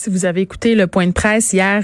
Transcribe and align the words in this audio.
Si 0.00 0.10
vous 0.10 0.26
avez 0.26 0.42
écouté 0.42 0.76
le 0.76 0.86
point 0.86 1.08
de 1.08 1.12
presse 1.12 1.52
hier, 1.52 1.82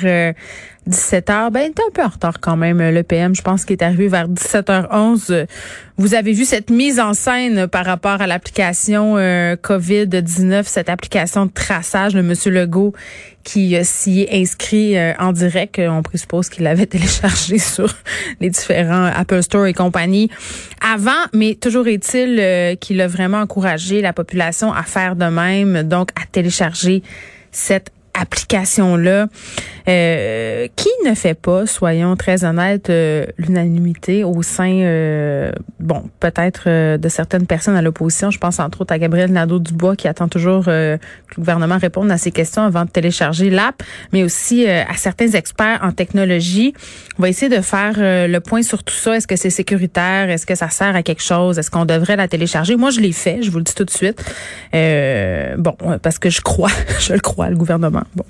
17h, 0.89 1.31
euh, 1.31 1.51
ben, 1.51 1.69
était 1.69 1.83
un 1.83 1.91
peu 1.93 2.03
en 2.05 2.07
retard 2.07 2.39
quand 2.39 2.57
même, 2.57 2.79
le 2.79 3.03
PM. 3.03 3.35
Je 3.35 3.43
pense 3.43 3.65
qu'il 3.65 3.75
est 3.75 3.83
arrivé 3.83 4.07
vers 4.07 4.29
17h11. 4.29 5.49
Vous 5.97 6.15
avez 6.15 6.33
vu 6.33 6.45
cette 6.45 6.71
mise 6.71 7.01
en 7.01 7.13
scène 7.13 7.67
par 7.67 7.85
rapport 7.85 8.23
à 8.23 8.29
l'application 8.29 9.19
euh, 9.19 9.57
COVID-19, 9.57 10.63
cette 10.63 10.91
application 10.91 11.47
de 11.47 11.51
traçage 11.51 12.15
de 12.15 12.21
M. 12.21 12.35
Legault 12.55 12.93
qui 13.43 13.75
euh, 13.75 13.81
s'y 13.83 14.21
est 14.21 14.41
inscrit 14.41 14.95
en 15.19 15.33
direct. 15.33 15.81
On 15.85 16.05
présuppose 16.05 16.49
qu'il 16.51 16.63
l'avait 16.63 16.87
téléchargé 16.97 17.59
sur 17.59 17.93
les 18.41 18.49
différents 18.49 19.07
Apple 19.07 19.43
Store 19.43 19.67
et 19.67 19.75
compagnie 19.75 20.31
avant, 20.81 21.11
mais 21.33 21.57
toujours 21.57 21.89
est-il 21.89 22.79
qu'il 22.79 23.01
a 23.01 23.09
vraiment 23.09 23.39
encouragé 23.39 24.03
la 24.03 24.13
population 24.13 24.73
à 24.73 24.85
faire 24.85 25.17
de 25.17 25.25
même, 25.25 25.83
donc 25.83 26.11
à 26.11 26.27
télécharger 26.31 27.03
cette 27.51 27.91
application-là, 28.15 29.27
euh, 29.87 30.67
qui 30.77 30.89
ne 31.05 31.15
fait 31.15 31.35
pas, 31.35 31.67
soyons 31.67 32.17
très 32.17 32.45
honnêtes, 32.45 32.89
euh, 32.89 33.27
l'unanimité 33.37 34.25
au 34.25 34.43
sein, 34.43 34.81
euh, 34.81 35.53
bon, 35.79 36.05
peut-être 36.21 36.97
de 36.97 37.09
certaines 37.11 37.47
personnes 37.47 37.77
à 37.77 37.83
l'opposition? 37.83 38.31
Je 38.31 38.39
pense 38.39 38.61
entre 38.61 38.81
autres 38.81 38.95
à 38.95 38.99
Gabriel 38.99 39.31
Nadeau-Dubois 39.31 39.97
qui 39.97 40.09
attend 40.09 40.29
toujours 40.29 40.65
que 40.65 40.99
le 40.99 41.37
gouvernement 41.37 41.77
réponde 41.77 42.11
à 42.11 42.17
ces 42.17 42.31
questions 42.31 42.63
avant 42.63 42.87
de 42.87 42.91
télécharger 42.91 43.51
l'app, 43.51 43.83
mais 44.13 44.23
aussi 44.23 44.67
à 44.67 44.95
certains 44.97 45.29
experts 45.33 45.81
en 45.83 45.93
technologie. 45.93 46.73
On 47.19 47.23
va 47.23 47.29
essayer 47.29 47.55
de 47.55 47.63
faire 47.63 47.95
le 47.97 48.39
point 48.39 48.63
sur 48.63 48.85
tout 48.85 48.95
ça. 48.95 49.17
Est-ce 49.17 49.27
que 49.27 49.37
c'est 49.37 49.51
sécuritaire? 49.51 50.31
Est-ce 50.31 50.47
que 50.47 50.55
ça 50.55 50.71
sert 50.71 50.97
à 50.97 51.03
quelque 51.03 51.23
chose? 51.23 51.59
Est-ce 51.59 51.71
qu'on 51.71 51.85
devrait 51.85 52.17
la 52.17 52.29
télécharger? 52.29 52.77
Moi, 52.77 52.91
je 52.91 53.01
l'ai 53.01 53.13
fait, 53.13 53.43
je 53.43 53.51
vous 53.51 53.59
le 53.59 53.65
dis 53.65 53.75
tout 53.75 53.85
de 53.85 53.91
suite. 53.91 54.25
bon, 54.73 55.77
parce 56.03 56.19
que 56.19 56.31
je 56.31 56.41
crois, 56.41 56.71
je 57.01 57.13
le 57.13 57.21
crois, 57.21 57.51
le 57.51 57.57
gouvernement. 57.57 58.05
Bon. 58.17 58.25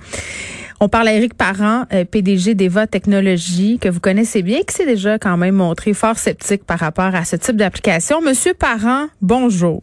On 0.81 0.89
parle 0.89 1.09
à 1.09 1.15
Éric 1.15 1.35
Parent, 1.35 1.85
euh, 1.93 2.05
PDG 2.05 2.55
d'Eva 2.55 2.87
Technologies, 2.87 3.79
que 3.81 3.89
vous 3.89 4.01
connaissez 4.01 4.43
bien, 4.43 4.61
qui 4.61 4.75
s'est 4.75 4.87
déjà 4.87 5.19
quand 5.19 5.37
même 5.37 5.55
montré 5.55 5.95
fort 5.95 6.17
sceptique 6.17 6.65
par 6.65 6.79
rapport 6.79 7.15
à 7.15 7.25
ce 7.25 7.37
type 7.37 7.57
d'application. 7.57 8.21
Monsieur 8.21 8.55
Parent, 8.55 9.07
bonjour. 9.23 9.83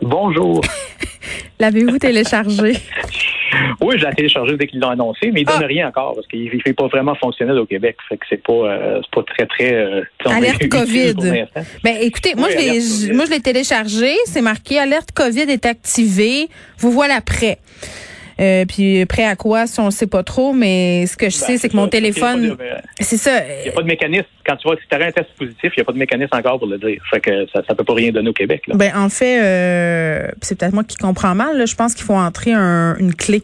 Bonjour. 0.00 0.60
L'avez-vous 1.60 1.98
téléchargé? 1.98 2.72
Oui, 3.82 3.96
je 3.98 4.06
l'ai 4.06 4.14
téléchargé 4.14 4.56
dès 4.56 4.66
qu'ils 4.66 4.80
l'ont 4.80 4.90
annoncé, 4.90 5.30
mais 5.30 5.42
il 5.42 5.46
ne 5.46 5.52
donne 5.52 5.62
ah. 5.64 5.66
rien 5.66 5.88
encore 5.88 6.14
parce 6.14 6.26
qu'il 6.26 6.44
ne 6.44 6.60
fait 6.60 6.72
pas 6.72 6.86
vraiment 6.86 7.14
fonctionner 7.14 7.52
au 7.52 7.66
Québec. 7.66 7.96
Fait 8.08 8.16
que 8.16 8.24
c'est 8.28 8.42
pas, 8.42 8.52
euh, 8.52 9.00
pas 9.12 9.22
très, 9.24 9.46
très. 9.46 9.74
Euh, 9.74 10.02
alerte 10.24 10.68
COVID. 10.70 11.14
Ben, 11.84 11.96
écoutez, 12.00 12.34
moi, 12.34 12.48
je 12.50 13.30
l'ai 13.30 13.40
téléchargé. 13.40 14.14
C'est 14.24 14.40
marqué 14.40 14.78
Alerte 14.78 15.12
COVID 15.12 15.42
est 15.42 15.66
activée. 15.66 16.48
Vous 16.78 16.90
voilà 16.90 17.20
prêt. 17.20 17.58
Euh, 18.42 18.64
puis 18.66 19.06
prêt 19.06 19.24
à 19.24 19.36
quoi, 19.36 19.66
si 19.66 19.78
on 19.78 19.86
ne 19.86 19.90
sait 19.90 20.06
pas 20.06 20.22
trop, 20.22 20.52
mais 20.52 21.06
ce 21.06 21.16
que 21.16 21.30
je 21.30 21.38
ben, 21.38 21.46
sais, 21.46 21.58
c'est 21.58 21.68
que 21.68 21.76
mon 21.76 21.88
téléphone. 21.88 22.56
C'est 22.98 23.16
ça. 23.16 23.40
Il 23.60 23.64
n'y 23.64 23.68
a 23.68 23.72
pas 23.72 23.82
de 23.82 23.86
mécanisme. 23.86 24.26
Quand 24.44 24.56
tu 24.56 24.66
vois, 24.66 24.76
si 24.76 24.82
tu 24.88 25.02
un 25.02 25.12
test 25.12 25.28
positif, 25.38 25.72
il 25.76 25.78
n'y 25.78 25.82
a 25.82 25.84
pas 25.84 25.92
de 25.92 25.98
mécanisme 25.98 26.34
encore 26.36 26.58
pour 26.58 26.66
le 26.66 26.78
dire. 26.78 27.00
Fait 27.08 27.20
que 27.20 27.46
ça 27.52 27.62
ne 27.68 27.74
peut 27.74 27.84
pas 27.84 27.94
rien 27.94 28.10
donner 28.10 28.30
au 28.30 28.32
Québec. 28.32 28.62
Là. 28.66 28.74
Ben, 28.76 28.92
en 28.96 29.08
fait, 29.08 29.40
euh, 29.42 30.28
c'est 30.40 30.58
peut-être 30.58 30.72
moi 30.72 30.82
qui 30.82 30.96
comprends 30.96 31.34
mal. 31.34 31.66
Je 31.66 31.74
pense 31.76 31.94
qu'il 31.94 32.04
faut 32.04 32.14
entrer 32.14 32.52
une 32.52 33.14
clé. 33.14 33.42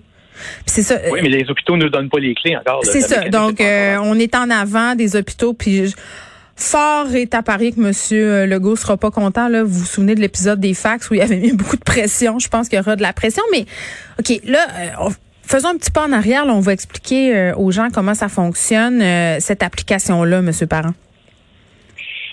C'est 0.66 0.82
ça. 0.82 0.96
Oui, 1.10 1.20
mais 1.22 1.28
les 1.28 1.48
hôpitaux 1.50 1.76
ne 1.76 1.84
nous 1.84 1.90
donnent 1.90 2.08
pas 2.08 2.18
les 2.18 2.34
clés 2.34 2.56
encore. 2.56 2.84
C'est 2.84 3.00
ça. 3.00 3.28
Donc, 3.28 3.60
euh, 3.60 3.98
on 4.02 4.18
est 4.18 4.34
en 4.34 4.50
avant 4.50 4.94
des 4.94 5.16
hôpitaux, 5.16 5.52
puis 5.52 5.92
Fort 6.58 7.14
est 7.14 7.36
à 7.36 7.42
Paris 7.44 7.72
que 7.72 7.80
M. 7.80 7.92
Euh, 8.12 8.44
Legault 8.44 8.74
sera 8.74 8.96
pas 8.96 9.12
content. 9.12 9.48
Vous 9.48 9.68
vous 9.68 9.84
souvenez 9.84 10.16
de 10.16 10.20
l'épisode 10.20 10.58
des 10.58 10.74
fax 10.74 11.08
où 11.08 11.14
il 11.14 11.20
avait 11.20 11.36
mis 11.36 11.52
beaucoup 11.56 11.76
de 11.76 11.84
pression? 11.84 12.40
Je 12.40 12.48
pense 12.48 12.68
qu'il 12.68 12.78
y 12.78 12.80
aura 12.80 12.96
de 12.96 13.02
la 13.02 13.12
pression. 13.12 13.44
Mais 13.52 13.64
OK, 14.18 14.40
là, 14.44 14.58
euh, 14.76 15.10
faisons 15.46 15.68
un 15.68 15.76
petit 15.76 15.92
pas 15.92 16.04
en 16.04 16.12
arrière. 16.12 16.44
On 16.48 16.58
va 16.58 16.72
expliquer 16.72 17.36
euh, 17.36 17.54
aux 17.54 17.70
gens 17.70 17.90
comment 17.94 18.14
ça 18.14 18.28
fonctionne, 18.28 19.00
cette 19.38 19.62
application-là, 19.62 20.38
M. 20.38 20.50
Parent. 20.68 20.94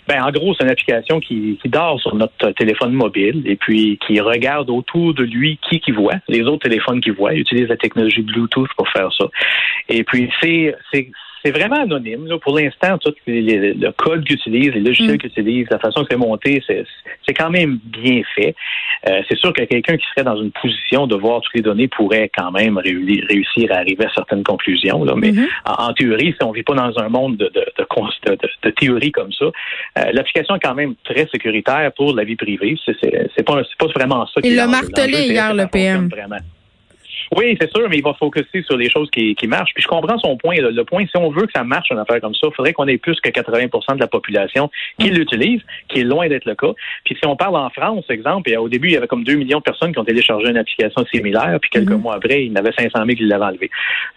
Ben, 0.08 0.24
en 0.24 0.32
gros, 0.32 0.54
c'est 0.56 0.64
une 0.64 0.72
application 0.72 1.20
qui, 1.20 1.60
qui, 1.62 1.70
dort 1.70 2.00
sur 2.00 2.16
notre 2.16 2.52
téléphone 2.52 2.94
mobile 2.94 3.42
et 3.46 3.56
puis 3.56 4.00
qui 4.06 4.20
regarde 4.20 4.70
autour 4.70 5.14
de 5.16 5.24
lui 5.24 5.60
qui 5.68 5.80
qui 5.80 5.92
voit, 5.92 6.16
les 6.28 6.44
autres 6.44 6.68
téléphones 6.68 7.02
qui 7.02 7.10
voient, 7.10 7.34
utilise 7.34 7.68
la 7.68 7.78
technologie 7.78 8.22
Bluetooth 8.22 8.70
pour 8.78 8.88
faire 8.90 9.12
ça. 9.18 9.26
Et 9.90 10.04
puis, 10.04 10.32
c'est, 10.42 10.76
c'est, 11.46 11.52
vraiment 11.52 11.82
anonyme. 11.82 12.28
Là. 12.28 12.38
Pour 12.40 12.58
l'instant, 12.58 12.98
tout 12.98 13.14
le 13.28 13.92
code 13.92 14.26
qu'ils 14.26 14.36
utilisent, 14.36 14.74
les 14.74 14.82
logiciels 14.82 15.16
mm. 15.16 15.18
qu'ils 15.20 15.30
utilisent, 15.30 15.68
la 15.70 15.80
façon 15.80 16.02
que 16.02 16.08
c'est 16.12 16.18
monté, 16.18 16.64
c'est 16.68 17.34
quand 17.34 17.50
même 17.50 17.80
bien 17.86 18.22
fait. 18.36 18.56
Euh, 19.08 19.22
c'est 19.30 19.38
sûr 19.38 19.54
que 19.54 19.64
quelqu'un 19.64 19.98
qui 19.98 20.06
serait 20.10 20.24
dans 20.24 20.42
une 20.42 20.52
position 20.52 21.08
de 21.08 21.16
voir 21.16 21.42
toutes 21.42 21.56
les 21.56 21.62
données 21.62 21.88
pourrait 21.88 22.30
quand 22.36 22.52
même 22.52 22.78
réussir 22.78 23.72
à 23.72 23.76
arriver 23.76 24.06
à 24.06 24.14
certaines 24.14 24.44
conclusions. 24.44 25.04
Là. 25.04 25.14
Mais 25.16 25.32
mm-hmm. 25.32 25.48
en, 25.66 25.94
théorie, 25.94 26.34
si 26.38 26.44
on 26.44 26.52
vit 26.52 26.64
pas 26.64 26.74
dans 26.74 26.98
un 27.00 27.10
monde 27.10 27.38
de, 27.38 27.52
de, 27.54 27.66
de, 27.78 28.38
de 28.64 28.70
théorie 28.72 29.12
comme 29.12 29.32
ça, 29.32 29.46
euh, 29.46 30.12
l'application 30.12 30.56
est 30.56 30.60
quand 30.60 30.76
même 30.76 30.96
très 31.04 31.28
sécuritaire 31.28 31.92
pour 31.96 32.16
la 32.16 32.24
vie 32.24 32.36
privée. 32.36 32.76
C'est 32.86 33.44
pas, 33.44 33.62
pas 33.78 33.88
vraiment 33.96 34.26
ça. 34.28 34.42
Il 34.44 34.56
l'a 34.56 34.68
martelé 34.68 35.28
hier, 35.28 35.54
le 35.54 35.68
PM. 35.68 36.10
Oui, 37.36 37.58
c'est 37.60 37.70
sûr, 37.72 37.88
mais 37.90 37.98
il 37.98 38.04
va 38.04 38.14
focuser 38.14 38.64
sur 38.64 38.78
les 38.78 38.90
choses 38.90 39.10
qui, 39.10 39.36
qui 39.36 39.48
marchent. 39.48 39.74
Puis 39.74 39.84
je 39.84 39.88
comprends 39.88 40.18
son 40.20 40.38
point. 40.38 40.56
Le 40.58 40.84
point, 40.84 41.06
si 41.06 41.18
on 41.18 41.30
veut 41.30 41.46
que 41.46 41.52
ça 41.56 41.64
marche 41.64 41.90
une 41.92 41.98
affaire 41.98 42.22
comme 42.22 42.36
ça, 42.36 42.48
il 42.48 42.56
faudrait 42.56 42.74
qu'on 42.74 42.88
ait 42.88 42.98
plus 42.98 43.20
que 43.22 43.30
80% 43.30 43.96
de 43.96 44.00
la 44.00 44.08
population 44.08 44.70
qui 45.00 45.10
mm. 45.10 45.14
l'utilise, 45.14 45.62
qui 45.88 46.02
est 46.02 46.04
loin 46.04 46.28
d'être 46.28 46.46
le 46.46 46.56
cas. 46.56 46.74
Puis 47.04 47.16
si 47.20 47.26
on 47.26 47.36
parle 47.36 47.56
en 47.56 47.70
France, 47.70 48.06
exemple, 48.10 48.50
et 48.50 48.58
au 48.58 48.70
début, 48.70 48.90
il 48.90 48.94
y 48.94 48.98
avait 48.98 49.08
comme 49.08 49.24
2 49.24 49.36
millions 49.36 49.60
de 49.60 49.64
personnes 49.64 49.92
qui 49.92 50.00
ont 50.00 50.06
téléchargé 50.06 50.50
une 50.50 50.58
application 50.58 51.06
similaire, 51.14 51.58
puis 51.62 51.70
quelques 51.70 51.90
mm-hmm. 51.90 52.02
mois 52.02 52.16
après, 52.16 52.46
il 52.46 52.52
y 52.52 52.52
en 52.52 52.56
avait 52.56 52.72
500 52.78 52.92
000 52.94 53.08
qui 53.08 53.24
l'avaient 53.24 53.46
enlevé. 53.46 53.70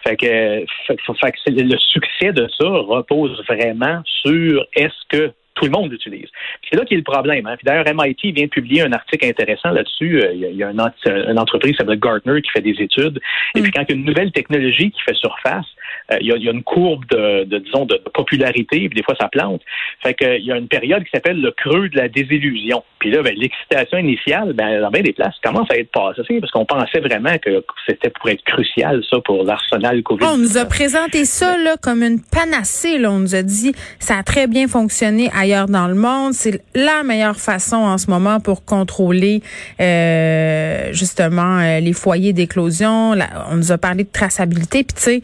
Fait 0.05 0.17
que, 0.17 0.65
fait, 0.87 0.97
fait 1.21 1.33
que 1.33 1.51
le 1.51 1.79
succès 1.79 2.33
de 2.33 2.49
ça 2.59 2.69
repose 2.69 3.43
vraiment 3.49 4.01
sur 4.05 4.67
est-ce 4.75 4.95
que 5.09 5.33
tout 5.59 5.65
le 5.65 5.71
monde 5.71 5.91
l'utilise. 5.91 6.29
C'est 6.69 6.77
là 6.77 6.85
qu'il 6.85 6.97
y 6.97 7.01
a 7.01 7.05
le 7.07 7.13
problème. 7.13 7.47
Hein. 7.47 7.57
Puis 7.57 7.65
d'ailleurs, 7.65 7.85
MIT 7.93 8.33
vient 8.33 8.45
de 8.45 8.51
publier 8.51 8.83
un 8.83 8.93
article 8.93 9.27
intéressant 9.27 9.71
là-dessus. 9.71 10.23
Euh, 10.23 10.33
il 10.33 10.57
y 10.57 10.63
a, 10.63 10.71
une, 10.71 11.39
entreprise 11.39 11.73
qui 11.73 11.79
s'appelle 11.79 11.99
Gartner 11.99 12.41
qui 12.41 12.51
fait 12.51 12.61
des 12.61 12.77
études. 12.81 13.21
Et 13.55 13.61
puis 13.61 13.71
mm. 13.71 13.73
quand 13.75 13.83
il 13.89 13.91
y 13.91 13.93
a 13.93 13.97
une 13.97 14.05
nouvelle 14.05 14.33
technologie 14.33 14.91
qui 14.91 15.01
fait 15.03 15.15
surface, 15.15 15.67
euh, 16.13 16.17
il, 16.21 16.27
y 16.27 16.49
a, 16.49 16.53
une 16.53 16.63
courbe 16.63 17.05
de, 17.11 17.45
disons, 17.59 17.85
de, 17.85 17.97
popularité, 18.15 18.89
puis 18.89 18.97
des 18.97 19.03
fois 19.03 19.15
ça 19.21 19.29
plante. 19.29 19.61
Fait 20.03 20.15
qu'il 20.15 20.45
y 20.45 20.53
a 20.53 20.57
une 20.57 20.69
période 20.69 21.05
qui 21.05 21.11
s'appelle 21.13 21.41
le 21.41 21.51
creux 21.51 21.89
de 21.89 21.97
la 21.97 22.09
désillusion. 22.09 22.83
Puis 22.99 23.11
là, 23.11 23.23
ben, 23.23 23.35
l'excitation 23.37 23.99
initiale, 23.99 24.53
ben, 24.55 24.81
dans 24.81 24.91
bien 24.91 25.03
des 25.03 25.13
places, 25.13 25.35
commence 25.43 25.71
à 25.71 25.77
être 25.77 25.91
passée, 25.91 26.41
parce 26.41 26.51
qu'on 26.51 26.65
pensait 26.65 27.01
vraiment 27.01 27.37
que 27.39 27.65
c'était 27.87 28.11
pour 28.11 28.29
être 28.31 28.43
crucial, 28.45 29.03
ça, 29.09 29.19
pour 29.21 29.45
l'arsenal 29.45 30.03
COVID. 30.03 30.25
On 30.25 30.39
nous 30.39 30.57
a 30.59 30.65
présenté 30.65 31.25
ça 31.25 31.57
là, 31.59 31.77
comme 31.81 32.03
une 32.03 32.21
panacée. 32.21 32.99
Là. 32.99 33.11
On 33.13 33.19
nous 33.19 33.35
a 33.35 33.43
dit 33.43 33.73
ça 33.99 34.19
a 34.19 34.23
très 34.23 34.47
bien 34.47 34.67
fonctionné 34.69 35.31
ailleurs 35.37 35.67
dans 35.67 35.87
le 35.87 35.95
monde. 35.95 36.33
C'est 36.33 36.63
la 36.75 37.03
meilleure 37.03 37.39
façon 37.39 37.77
en 37.77 37.99
ce 37.99 38.11
moment 38.11 38.41
pour 38.41 38.65
contrôler 38.65 39.43
euh, 39.81 40.93
justement 40.93 41.59
euh, 41.59 41.81
les 41.81 41.93
foyers 41.93 42.33
d'éclosion. 42.33 43.15
On 43.51 43.57
nous 43.57 43.73
a 43.73 43.79
parlé 43.79 44.05
de 44.05 44.13
traçabilité. 44.13 44.85
Puis 44.85 44.97
tu 44.97 45.03
sais, 45.03 45.23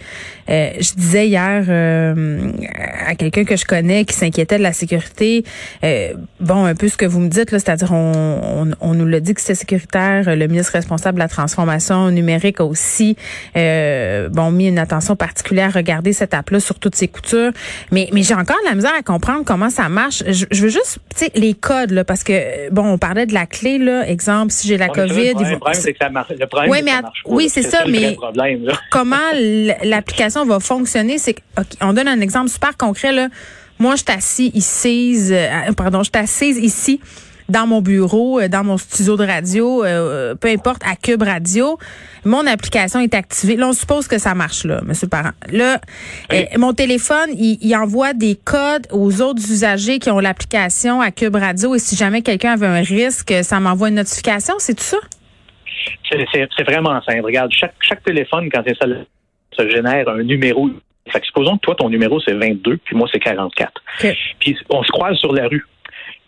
euh, 0.50 0.70
je 0.80 0.94
disais 0.94 1.28
hier 1.28 1.64
euh, 1.68 2.52
à 3.06 3.14
quelqu'un 3.14 3.44
que 3.44 3.56
je 3.56 3.64
connais 3.64 4.04
qui 4.04 4.14
s'inquiétait 4.14 4.58
de 4.58 4.62
la 4.62 4.72
sécurité, 4.72 5.44
euh, 5.84 6.14
bon, 6.40 6.64
un 6.64 6.74
peu 6.74 6.88
ce 6.88 6.96
que 6.96 7.06
vous 7.06 7.20
me 7.20 7.28
dites, 7.28 7.50
là, 7.50 7.58
c'est-à-dire 7.58 7.92
on, 7.92 8.70
on, 8.80 8.94
nous 8.94 9.06
l'a 9.06 9.20
dit 9.20 9.34
que 9.34 9.40
c'était 9.40 9.54
sécuritaire. 9.54 10.36
Le 10.36 10.46
ministre 10.46 10.72
responsable 10.72 11.16
de 11.16 11.20
la 11.20 11.28
transformation 11.28 12.10
numérique 12.10 12.60
a 12.60 12.64
aussi 12.64 13.16
bon 13.54 14.50
mis 14.50 14.68
une 14.68 14.78
attention 14.78 15.16
particulière 15.16 15.68
à 15.68 15.70
regarder 15.70 16.12
cette 16.12 16.34
app-là 16.34 16.60
sur 16.60 16.78
toutes 16.78 16.94
ses 16.94 17.08
coutures. 17.08 17.52
Mais, 17.90 18.08
mais 18.12 18.22
j'ai 18.22 18.34
encore 18.34 18.56
de 18.64 18.68
la 18.68 18.74
misère 18.74 18.92
à 18.98 19.02
comprendre 19.02 19.44
comment 19.44 19.70
ça 19.70 19.88
marche. 19.88 20.22
Je, 20.26 20.62
veux 20.62 20.68
juste, 20.68 20.98
tu 21.10 21.24
sais, 21.24 21.30
les 21.34 21.54
codes, 21.54 21.90
là, 21.90 22.04
parce 22.04 22.24
que 22.24 22.70
bon, 22.70 22.84
on 22.84 22.98
parlait 22.98 23.26
de 23.26 23.34
la 23.34 23.46
clé, 23.46 23.78
là, 23.78 24.08
exemple, 24.08 24.52
si 24.52 24.68
j'ai 24.68 24.76
la 24.76 24.88
COVID. 24.88 25.34
Le 25.34 25.58
problème, 25.58 25.74
c'est 25.74 25.92
que 25.92 25.98
ça 26.00 26.10
marche. 26.10 26.32
Le 26.38 26.46
problème, 26.46 26.70
oui, 26.70 26.80
mais 26.84 26.92
oui, 27.26 27.48
c'est 27.48 27.62
ça, 27.62 27.84
mais 27.88 28.16
comment 28.90 29.16
l'application 29.82 30.44
va 30.44 30.60
fonctionner, 30.66 31.18
c'est 31.18 31.34
qu'on 31.80 31.92
donne 31.92 32.08
un 32.08 32.20
exemple 32.20 32.48
super 32.48 32.76
concret 32.76 33.12
là. 33.12 33.28
Moi, 33.78 33.96
je 33.96 34.04
t'assis 34.04 34.50
ici, 34.54 35.16
euh, 35.32 35.72
pardon, 35.76 36.02
je 36.02 36.10
t'assise 36.10 36.58
ici 36.58 37.00
dans 37.48 37.66
mon 37.66 37.82
bureau, 37.82 38.40
euh, 38.40 38.48
dans 38.48 38.64
mon 38.64 38.78
studio 38.78 39.16
de 39.16 39.24
radio, 39.24 39.84
euh, 39.84 40.34
peu 40.34 40.48
importe, 40.48 40.82
à 40.86 40.96
Cube 40.96 41.22
Radio. 41.22 41.76
Mon 42.24 42.46
application 42.46 43.00
est 43.00 43.14
activée. 43.14 43.56
Là, 43.56 43.68
on 43.68 43.72
suppose 43.72 44.06
que 44.06 44.16
ça 44.18 44.34
marche, 44.34 44.64
là, 44.64 44.80
monsieur 44.84 45.08
parent. 45.08 45.32
Là, 45.52 45.80
mon 46.56 46.72
téléphone, 46.72 47.30
il, 47.36 47.76
envoie 47.76 48.14
des 48.14 48.36
codes 48.36 48.86
aux 48.92 49.20
autres 49.20 49.42
usagers 49.42 49.98
qui 49.98 50.10
ont 50.10 50.20
l'application 50.20 51.00
à 51.00 51.10
Cube 51.10 51.36
Radio. 51.36 51.74
Et 51.74 51.78
si 51.78 51.96
jamais 51.96 52.22
quelqu'un 52.22 52.52
avait 52.52 52.66
un 52.66 52.82
risque, 52.82 53.34
ça 53.42 53.60
m'envoie 53.60 53.88
une 53.88 53.96
notification. 53.96 54.54
C'est 54.58 54.74
tout 54.74 54.84
ça? 54.84 54.98
C'est 56.10 56.64
vraiment 56.64 57.02
simple. 57.02 57.22
Regarde, 57.24 57.50
chaque, 57.52 57.74
chaque 57.80 58.02
téléphone, 58.04 58.48
quand 58.50 58.62
ça, 58.80 58.86
ça 59.56 59.68
génère 59.68 60.08
un 60.08 60.22
numéro 60.22 60.70
fait 61.08 61.20
que 61.20 61.26
supposons 61.26 61.56
que 61.56 61.60
toi, 61.60 61.74
ton 61.74 61.90
numéro, 61.90 62.18
c'est 62.20 62.32
22, 62.32 62.78
puis 62.78 62.96
moi, 62.96 63.08
c'est 63.12 63.20
44. 63.20 63.82
Puis 64.38 64.56
on 64.70 64.82
se 64.82 64.90
croise 64.90 65.16
sur 65.18 65.32
la 65.32 65.48
rue. 65.48 65.66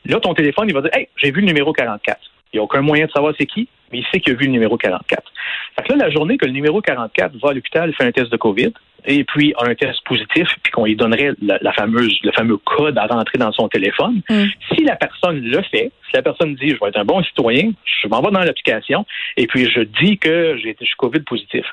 Là, 0.05 0.21
ton 0.21 0.35
téléphone, 0.35 0.67
il 0.69 0.75
va 0.75 0.83
dire 0.83 0.91
Hey, 0.95 1.09
j'ai 1.17 1.31
vu 1.31 1.41
le 1.41 1.47
numéro 1.47 1.73
44. 1.73 2.21
Il 2.53 2.57
n'y 2.57 2.61
a 2.61 2.63
aucun 2.63 2.83
moyen 2.83 3.07
de 3.07 3.11
savoir 3.11 3.35
c'est 3.39 3.47
qui, 3.47 3.69
mais 3.91 3.99
il 3.99 4.07
sait 4.13 4.21
qu'il 4.21 4.35
a 4.35 4.37
vu 4.37 4.47
le 4.47 4.53
numéro 4.53 4.77
44. 4.77 5.23
Fait 5.77 5.83
que 5.83 5.93
là, 5.93 6.07
la 6.07 6.11
journée 6.11 6.37
que 6.37 6.47
le 6.47 6.53
numéro 6.53 6.81
44 6.81 7.37
va 7.43 7.51
à 7.51 7.53
l'hôpital, 7.55 7.93
fait 7.95 8.05
un 8.05 8.13
test 8.13 8.31
de 8.31 8.37
COVID, 8.37 8.73
et 9.07 9.25
puis 9.25 9.55
un 9.59 9.75
test 9.75 10.01
positif, 10.05 10.49
puis 10.63 10.73
qu'on 10.73 10.85
lui 10.85 10.97
donnerait 10.97 11.33
la, 11.41 11.73
fameuse, 11.73 12.19
le 12.23 12.33
fameux 12.33 12.57
code 12.59 12.99
à 12.99 13.07
rentrer 13.07 13.39
dans 13.39 13.53
son 13.53 13.69
téléphone, 13.69 14.21
mm. 14.29 14.45
si 14.73 14.85
la 14.85 14.97
personne 14.97 15.41
le 15.41 15.63
fait, 15.63 15.93
si 16.07 16.13
la 16.15 16.23
personne 16.23 16.55
dit 16.57 16.71
je 16.71 16.81
vais 16.81 16.89
être 16.89 16.99
un 16.99 17.05
bon 17.05 17.23
citoyen, 17.23 17.73
je 17.85 18.09
m'en 18.09 18.21
vais 18.21 18.31
dans 18.31 18.41
l'application, 18.41 19.07
et 19.37 19.47
puis 19.47 19.71
je 19.71 19.81
dis 19.81 20.19
que 20.19 20.57
j'ai 20.63 20.77
je 20.79 20.85
suis 20.85 20.97
COVID 20.97 21.21
positif. 21.21 21.65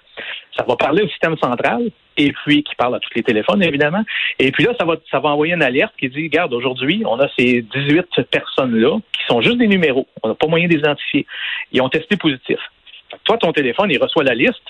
Ça 0.58 0.64
va 0.68 0.76
parler 0.76 1.04
au 1.04 1.08
système 1.08 1.38
central, 1.38 1.90
et 2.18 2.32
puis 2.32 2.64
qui 2.64 2.76
parle 2.76 2.96
à 2.96 3.00
tous 3.00 3.10
les 3.16 3.24
téléphones, 3.24 3.64
évidemment. 3.64 4.04
Et 4.40 4.52
puis 4.52 4.64
là, 4.64 4.74
ça 4.78 4.86
va, 4.86 4.96
ça 5.10 5.20
va 5.20 5.30
envoyer 5.30 5.54
une 5.54 5.64
alerte 5.64 5.94
qui 5.98 6.10
dit, 6.10 6.24
regarde, 6.24 6.54
aujourd'hui, 6.54 7.04
on 7.06 7.20
a 7.20 7.28
ces 7.38 7.62
18 7.62 8.22
personnes-là 8.30 9.00
qui 9.12 9.26
sont 9.28 9.42
juste 9.42 9.58
des 9.58 9.68
numéros. 9.68 10.08
On 10.22 10.30
n'a 10.30 10.36
pas 10.36 10.48
moyen 10.48 10.68
d'identifier. 10.68 11.26
Ils 11.72 11.82
ont 11.82 11.90
testé 11.90 12.16
positif. 12.16 12.60
toi, 13.24 13.38
ton 13.38 13.52
téléphone, 13.52 13.90
il 13.90 14.02
reçoit 14.02 14.24
la 14.24 14.36
liste, 14.36 14.62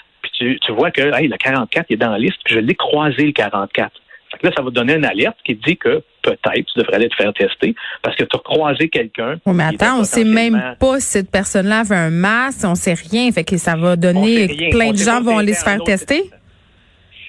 tu, 0.44 0.60
tu 0.60 0.72
vois 0.72 0.92
que 0.92 1.02
hey, 1.16 1.28
le 1.28 1.38
44 1.38 1.86
il 1.90 1.94
est 1.94 1.98
dans 1.98 2.12
la 2.12 2.20
liste, 2.20 2.38
puis 2.44 2.56
je 2.56 2.60
l'ai 2.60 2.76
croisé 2.76 3.26
le 3.26 3.32
44. 3.32 3.92
Fait 4.32 4.38
que 4.40 4.48
là, 4.48 4.54
ça 4.56 4.64
va 4.64 4.72
donner 4.72 4.96
une 4.96 5.06
alerte 5.06 5.38
qui 5.46 5.56
dit 5.56 5.78
que 5.78 6.02
peut-être 6.24 6.66
tu 6.66 6.80
devrais 6.80 6.96
aller 6.96 7.10
te 7.10 7.16
faire 7.16 7.32
tester 7.34 7.76
parce 8.02 8.16
que 8.16 8.24
tu 8.24 8.36
as 8.36 8.40
croisé 8.40 8.90
quelqu'un. 8.90 9.38
Oui, 9.46 9.54
mais 9.54 9.64
attends, 9.64 10.00
on 10.00 10.04
sait 10.04 10.24
même 10.24 10.76
pas 10.80 11.00
si 11.00 11.08
cette 11.08 11.30
personne-là 11.30 11.80
avait 11.80 11.96
un 11.96 12.10
masque, 12.10 12.62
on 12.64 12.76
sait 12.76 12.96
rien. 12.96 13.32
Fait 13.32 13.44
que 13.44 13.58
ça 13.58 13.76
va 13.76 13.96
donner 13.96 14.70
plein 14.72 14.92
de 14.92 14.98
gens 14.98 15.22
vont 15.22 15.38
aller 15.38 15.54
se 15.54 15.64
faire 15.64 15.84
tester. 15.84 16.32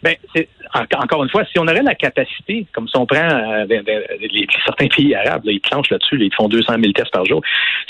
Ben, 0.04 0.16
encore 0.98 1.24
une 1.24 1.30
fois, 1.30 1.46
si 1.46 1.58
on 1.58 1.62
aurait 1.62 1.82
la 1.82 1.94
capacité, 1.94 2.66
comme 2.74 2.86
si 2.88 2.96
on 2.98 3.06
prend 3.06 3.26
euh, 3.26 3.64
ben, 3.64 3.82
ben, 3.82 4.02
certains 4.66 4.86
pays 4.88 5.14
arabes, 5.14 5.40
ils 5.46 5.62
planchent 5.62 5.88
là-dessus, 5.88 6.18
ils 6.20 6.34
font 6.34 6.46
200 6.46 6.74
000 6.78 6.92
tests 6.92 7.10
par 7.10 7.24
jour. 7.24 7.40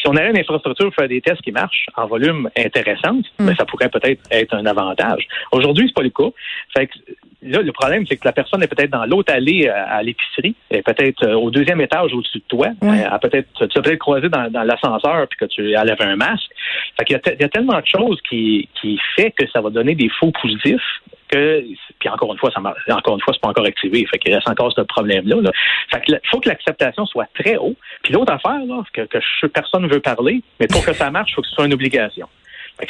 Si 0.01 0.07
on 0.07 0.15
avait 0.15 0.31
une 0.31 0.39
infrastructure 0.39 0.87
pour 0.87 0.95
faire 0.95 1.09
des 1.09 1.21
tests 1.21 1.43
qui 1.43 1.51
marchent 1.51 1.87
en 1.97 2.07
volume 2.07 2.49
intéressant, 2.57 3.15
mm. 3.15 3.47
ben, 3.47 3.57
ça 3.57 3.65
pourrait 3.65 3.89
peut-être 3.89 4.21
être 4.31 4.55
un 4.55 4.65
avantage. 4.65 5.27
Aujourd'hui, 5.51 5.87
c'est 5.89 5.95
pas 5.95 6.05
le 6.05 6.11
cas. 6.11 6.31
Fait 6.77 6.87
que, 6.87 6.93
là, 7.43 7.63
le 7.63 7.73
problème, 7.73 8.07
c'est 8.07 8.17
que 8.17 8.27
la 8.27 8.33
personne 8.33 8.63
est 8.63 8.69
peut-être 8.69 8.91
dans 8.91 9.07
l'autre 9.07 9.33
allée 9.33 9.67
euh, 9.67 9.73
à 9.75 10.01
l'épicerie, 10.05 10.55
est 10.71 10.83
peut-être 10.83 11.25
euh, 11.25 11.35
au 11.35 11.51
deuxième 11.51 11.81
étage 11.81 12.13
au-dessus 12.13 12.39
de 12.39 12.45
toi, 12.49 12.69
peut-être, 13.21 13.49
tu 13.55 13.65
as 13.77 13.83
peut-être 13.83 13.99
croisé 13.99 14.29
dans, 14.29 14.49
l'ascenseur 14.65 15.27
puis 15.27 15.39
que 15.41 15.47
tu 15.47 15.77
enlèves 15.77 16.01
un 16.01 16.15
masque. 16.15 16.49
Fait 16.97 17.05
qu'il 17.07 17.17
y, 17.17 17.19
a 17.19 17.33
il 17.33 17.43
y 17.43 17.45
a 17.45 17.49
tellement 17.49 17.81
de 17.81 17.87
choses 17.87 18.21
qui, 18.31 18.69
qui 18.81 19.01
fait 19.17 19.33
que 19.33 19.51
ça 19.51 19.61
va 19.61 19.71
donner 19.71 19.97
des 19.97 20.09
faux 20.21 20.31
positifs 20.31 21.01
que, 21.29 21.65
puis 21.99 22.09
encore 22.09 22.33
une 22.33 22.39
fois, 22.39 22.51
ça 22.51 22.61
encore 22.61 23.15
une 23.15 23.21
fois, 23.21 23.33
c'est 23.33 23.41
pas 23.41 23.49
encore 23.49 23.67
activé. 23.67 24.07
Fait 24.11 24.19
qu'il 24.19 24.35
reste 24.35 24.49
encore 24.49 24.73
ce 24.73 24.83
problème-là. 24.83 25.37
Là. 25.41 25.51
Fait 25.93 26.01
que 26.01 26.13
faut 26.31 26.41
que 26.41 26.49
l'acceptation 26.49 27.07
soit 27.07 27.29
très 27.35 27.57
haut. 27.57 27.77
Puis 28.03 28.13
l'autre 28.13 28.33
affaire, 28.33 28.65
là, 28.67 28.83
que, 28.93 29.03
que 29.03 29.47
personne 29.47 29.83
ne 29.83 29.89
veut 29.89 30.01
parler, 30.01 30.43
mais 30.61 30.67
pour 30.67 30.85
que 30.85 30.93
ça 30.93 31.11
marche, 31.11 31.35
faut 31.35 31.43
que 31.43 31.49
ce 31.49 31.55
soit 31.55 31.67
une 31.67 31.75
obligation. 31.75 32.29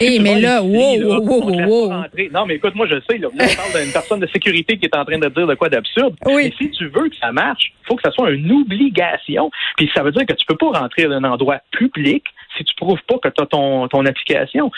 Eh, 0.01 0.19
mais 0.19 0.41
là, 0.41 0.63
wow, 0.63 1.21
wow, 1.21 1.21
wow, 1.21 2.05
Non, 2.33 2.47
mais 2.47 2.55
écoute, 2.55 2.75
moi, 2.75 2.87
je 2.87 2.97
sais, 3.09 3.19
là, 3.19 3.29
on 3.33 3.37
parle 3.37 3.83
d'une 3.83 3.93
personne 3.93 4.21
de 4.21 4.27
sécurité 4.29 4.79
qui 4.79 4.87
est 4.87 4.97
en 4.97 5.05
train 5.05 5.19
de 5.19 5.29
dire 5.29 5.47
de 5.47 5.55
quoi 5.55 5.69
d'absurde. 5.69 6.17
Oui. 6.25 6.45
Mais 6.45 6.53
si 6.57 6.71
tu 6.71 6.89
veux 6.89 7.09
que 7.09 7.17
ça 7.17 7.33
marche, 7.33 7.73
il 7.83 7.87
faut 7.87 7.97
que 7.97 8.03
ça 8.03 8.11
soit 8.11 8.31
une 8.31 8.51
obligation. 8.51 9.51
Puis 9.77 9.91
ça 9.95 10.03
veut 10.03 10.13
dire 10.13 10.25
que 10.27 10.33
tu 10.33 10.47
peux 10.47 10.57
pas 10.57 10.79
rentrer 10.79 11.05
dans 11.05 11.17
un 11.17 11.25
endroit 11.25 11.59
public 11.71 12.25
si 12.57 12.65
tu 12.65 12.75
prouves 12.77 13.01
pas 13.09 13.19
que 13.19 13.29
tu 13.29 13.43
as 13.43 13.47
ton, 13.47 13.89
ton 13.89 14.07
application. 14.07 14.71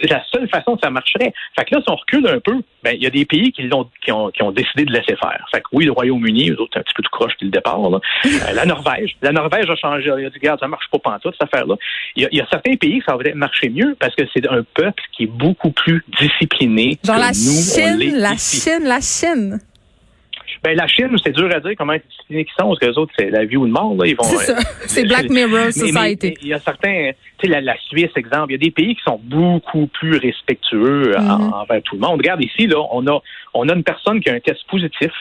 C'est 0.00 0.10
la 0.10 0.22
seule 0.32 0.48
façon 0.48 0.76
que 0.76 0.80
ça 0.82 0.90
marcherait. 0.90 1.32
Fait 1.58 1.64
que 1.64 1.74
là, 1.74 1.82
si 1.82 1.92
on 1.92 1.96
recule 1.96 2.26
un 2.26 2.40
peu, 2.40 2.62
ben, 2.82 2.94
il 2.94 3.02
y 3.02 3.06
a 3.06 3.10
des 3.10 3.24
pays 3.24 3.52
qui, 3.52 3.62
l'ont, 3.62 3.88
qui, 4.02 4.12
ont, 4.12 4.30
qui 4.30 4.42
ont 4.42 4.50
décidé 4.50 4.84
de 4.84 4.92
laisser 4.92 5.16
faire. 5.16 5.46
Fait 5.52 5.60
que 5.60 5.66
oui, 5.72 5.84
le 5.84 5.92
Royaume-Uni, 5.92 6.50
eux 6.50 6.60
autres, 6.60 6.78
un 6.78 6.82
petit 6.82 6.94
peu 6.94 7.02
tout 7.02 7.10
croche 7.10 7.32
depuis 7.32 7.46
le 7.46 7.50
départ. 7.50 7.78
Là. 7.90 8.00
Euh, 8.38 8.52
la 8.52 8.66
Norvège. 8.66 9.16
La 9.20 9.32
Norvège 9.32 9.68
a 9.68 9.74
changé. 9.74 10.12
Il 10.16 10.26
a 10.26 10.30
dit, 10.30 10.38
regarde, 10.38 10.60
ça 10.60 10.68
marche 10.68 10.86
pas 10.92 10.98
pantoute, 10.98 11.34
cette 11.38 11.52
affaire-là. 11.52 11.74
Il 12.14 12.28
y, 12.30 12.40
a, 12.40 12.46
certains 12.50 12.76
pays 12.76 13.02
ça 13.06 13.16
va 13.16 13.34
marcher 13.34 13.68
mieux 13.68 13.96
parce 13.98 14.14
que 14.14 14.22
c'est 14.32 14.40
un 14.50 14.62
peuple 14.74 15.02
qui 15.12 15.24
est 15.24 15.26
beaucoup 15.26 15.70
plus 15.70 16.04
discipliné. 16.20 16.98
Genre 17.04 17.16
que 17.16 17.20
la 17.20 17.28
nous, 17.28 17.34
Chine, 17.34 18.18
la 18.18 18.36
Chine, 18.36 18.84
la 18.84 19.00
Chine. 19.00 19.60
Ben, 20.62 20.76
la 20.76 20.88
Chine, 20.88 21.14
c'est 21.24 21.32
dur 21.32 21.48
à 21.54 21.60
dire 21.60 21.72
comment 21.78 21.94
qu'ils 22.26 22.44
sont, 22.58 22.68
parce 22.68 22.78
que 22.80 22.86
les 22.86 22.98
autres, 22.98 23.12
c'est 23.16 23.30
la 23.30 23.44
vie 23.44 23.56
ou 23.56 23.64
le 23.64 23.70
mort. 23.70 23.94
Là. 23.94 24.06
Ils 24.06 24.16
vont, 24.16 24.24
c'est 24.24 24.52
ça. 24.52 24.58
Euh, 24.58 24.62
c'est 24.86 25.04
Black 25.04 25.30
Mirror 25.30 25.72
Society. 25.72 26.34
Il 26.42 26.48
y 26.48 26.54
a 26.54 26.58
certains, 26.58 27.12
tu 27.38 27.46
sais, 27.46 27.52
la, 27.52 27.60
la, 27.60 27.76
Suisse, 27.88 28.10
exemple, 28.16 28.50
il 28.50 28.52
y 28.52 28.56
a 28.56 28.58
des 28.58 28.70
pays 28.70 28.96
qui 28.96 29.02
sont 29.02 29.20
beaucoup 29.22 29.86
plus 29.86 30.16
respectueux 30.16 31.12
mm-hmm. 31.12 31.52
envers 31.52 31.82
tout 31.82 31.94
le 31.94 32.00
monde. 32.00 32.18
Regarde 32.18 32.42
ici, 32.42 32.66
là, 32.66 32.78
on 32.90 33.06
a, 33.06 33.20
on 33.54 33.68
a 33.68 33.74
une 33.74 33.84
personne 33.84 34.20
qui 34.20 34.30
a 34.30 34.34
un 34.34 34.40
test 34.40 34.64
positif 34.68 35.12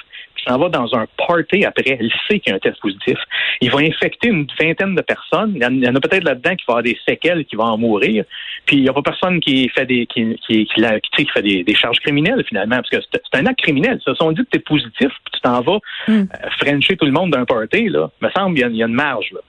s'en 0.47 0.57
va 0.57 0.69
dans 0.69 0.93
un 0.95 1.05
party 1.27 1.65
après, 1.65 1.97
il 1.99 2.11
sait 2.27 2.39
qu'il 2.39 2.51
y 2.51 2.53
a 2.53 2.55
un 2.55 2.59
test 2.59 2.79
positif. 2.79 3.17
Il 3.61 3.71
va 3.71 3.79
infecter 3.79 4.29
une 4.29 4.47
vingtaine 4.59 4.95
de 4.95 5.01
personnes. 5.01 5.53
Il 5.55 5.83
y 5.83 5.87
en 5.87 5.95
a 5.95 5.99
peut-être 5.99 6.23
là-dedans 6.23 6.55
qui 6.55 6.65
vont 6.67 6.73
avoir 6.75 6.83
des 6.83 6.97
séquelles, 7.07 7.45
qui 7.45 7.55
vont 7.55 7.65
en 7.65 7.77
mourir. 7.77 8.23
Puis 8.65 8.77
il 8.77 8.83
n'y 8.83 8.89
a 8.89 8.93
pas 8.93 9.01
personne 9.01 9.39
qui 9.39 9.69
fait 9.69 9.85
des 9.85 10.05
qui, 10.05 10.39
qui, 10.47 10.65
qui, 10.65 11.25
fait 11.27 11.41
des, 11.41 11.63
des, 11.63 11.75
charges 11.75 11.99
criminelles 11.99 12.43
finalement, 12.47 12.77
parce 12.77 12.89
que 12.89 12.97
c'est 13.11 13.39
un 13.39 13.45
acte 13.45 13.61
criminel. 13.61 13.99
Ça, 14.03 14.13
si 14.15 14.23
on 14.23 14.31
dit 14.31 14.43
que 14.43 14.49
tu 14.51 14.57
es 14.57 14.61
positif, 14.61 15.09
puis 15.09 15.33
tu 15.33 15.41
t'en 15.41 15.61
vas 15.61 15.79
mm. 16.07 16.13
euh, 16.13 16.25
frencher 16.59 16.97
tout 16.97 17.05
le 17.05 17.11
monde 17.11 17.31
d'un 17.31 17.45
party, 17.45 17.89
là, 17.89 18.09
me 18.21 18.29
semble 18.31 18.57
il 18.57 18.75
y, 18.75 18.83
a, 18.83 18.85
une 18.85 18.93
marge. 18.93 19.31
Là. 19.33 19.39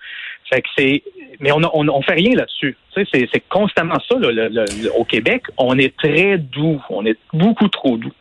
Fait 0.51 0.63
que 0.63 0.69
c'est, 0.77 1.03
mais 1.41 1.53
on, 1.53 1.61
on, 1.75 1.89
on 1.89 2.03
fait 2.03 2.15
rien 2.15 2.35
là-dessus. 2.35 2.77
Tu 2.95 3.01
sais, 3.01 3.09
c'est, 3.13 3.29
c'est 3.33 3.43
constamment 3.49 3.99
ça. 4.09 4.19
Là, 4.19 4.65
au 4.97 5.05
Québec, 5.05 5.43
on 5.57 5.79
est 5.79 5.97
très 5.97 6.39
doux, 6.39 6.81
on 6.91 7.05
est 7.05 7.19
beaucoup 7.33 7.69
trop 7.69 7.97
doux. 7.97 8.13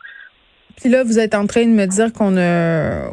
Puis 0.80 0.90
là, 0.90 1.02
vous 1.02 1.18
êtes 1.18 1.34
en 1.34 1.46
train 1.46 1.64
de 1.64 1.72
me 1.72 1.86
dire 1.86 2.12
qu'on 2.12 2.34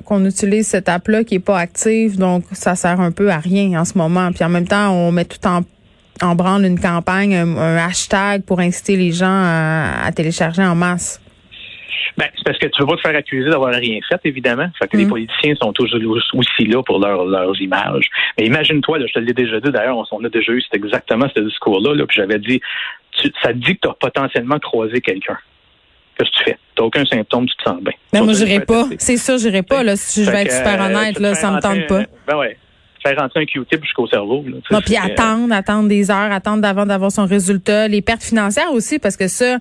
qu'on 0.03 0.25
utilise 0.25 0.67
cette 0.67 0.87
app-là 0.87 1.23
qui 1.23 1.35
est 1.35 1.39
pas 1.39 1.57
active, 1.57 2.17
donc 2.17 2.43
ça 2.51 2.75
sert 2.75 2.99
un 3.01 3.11
peu 3.11 3.31
à 3.31 3.37
rien 3.37 3.79
en 3.79 3.85
ce 3.85 3.97
moment. 3.97 4.31
Puis 4.31 4.43
en 4.43 4.49
même 4.49 4.67
temps, 4.67 4.91
on 4.91 5.11
met 5.11 5.25
tout 5.25 5.45
en 5.47 5.63
en 6.21 6.35
branle 6.35 6.65
une 6.65 6.79
campagne, 6.79 7.35
un, 7.35 7.77
hashtag 7.77 8.43
pour 8.45 8.59
inciter 8.59 8.95
les 8.95 9.11
gens 9.11 9.27
à, 9.27 10.09
télécharger 10.15 10.63
en 10.63 10.75
masse. 10.75 11.21
Ben, 12.17 12.27
c'est 12.37 12.45
parce 12.45 12.57
que 12.57 12.67
tu 12.67 12.81
veux 12.81 12.87
pas 12.87 12.95
te 12.95 13.01
faire 13.01 13.15
accuser 13.15 13.49
d'avoir 13.49 13.73
rien 13.73 13.99
fait, 14.07 14.21
évidemment. 14.23 14.69
Fait 14.79 14.87
que 14.87 14.95
les 14.95 15.05
mm. 15.05 15.09
politiciens 15.09 15.55
sont 15.55 15.73
toujours 15.73 16.17
aussi 16.33 16.65
là 16.65 16.81
pour 16.83 16.99
leurs 16.99 17.61
images. 17.61 18.05
Mais 18.37 18.45
imagine-toi, 18.45 18.99
je 19.05 19.13
te 19.13 19.19
l'ai 19.19 19.33
déjà 19.33 19.59
dit, 19.59 19.69
d'ailleurs, 19.71 20.07
on, 20.11 20.23
a 20.23 20.29
déjà 20.29 20.53
eu 20.53 20.63
exactement 20.71 21.27
ce 21.35 21.41
discours-là, 21.41 21.93
là, 21.93 22.05
puis 22.05 22.15
j'avais 22.15 22.39
dit, 22.39 22.61
ça 23.43 23.49
te 23.49 23.57
dit 23.57 23.75
que 23.75 23.81
tu 23.81 23.89
as 23.89 23.93
potentiellement 23.93 24.59
croisé 24.59 25.01
quelqu'un. 25.01 25.37
Qu'est-ce 26.17 26.31
que 26.31 26.37
tu 26.37 26.43
fais? 26.45 26.57
T'as 26.75 26.83
aucun 26.83 27.05
symptôme, 27.05 27.45
tu 27.45 27.55
te 27.55 27.63
sens 27.63 27.81
bien. 27.81 27.93
Ben, 28.13 28.23
moi, 28.23 28.33
j'irai 28.33 28.61
pas. 28.61 28.85
C'est 28.97 29.17
ça, 29.17 29.37
j'irai 29.37 29.63
pas, 29.63 29.83
là, 29.83 29.95
si 29.95 30.23
je 30.23 30.31
vais 30.31 30.43
être 30.43 30.51
super 30.51 30.81
euh, 30.81 30.85
honnête, 30.85 31.19
là, 31.19 31.35
ça 31.35 31.51
me 31.51 31.59
tente 31.59 31.87
pas. 31.87 32.03
Ben 32.27 32.37
ouais. 32.37 32.57
Faire 33.03 33.19
rentrer 33.19 33.41
un 33.41 33.45
Q-tip 33.45 33.83
jusqu'au 33.83 34.07
cerveau. 34.07 34.43
Là, 34.47 34.57
non, 34.71 34.81
puis 34.81 34.97
attendre, 34.97 35.53
attendre 35.53 35.87
des 35.87 36.09
heures, 36.09 36.31
attendre 36.31 36.67
avant 36.67 36.87
d'avoir 36.87 37.11
son 37.11 37.27
résultat. 37.27 37.87
Les 37.87 38.01
pertes 38.01 38.23
financières 38.23 38.71
aussi, 38.71 38.97
parce 38.97 39.15
que 39.15 39.27
ça, 39.27 39.59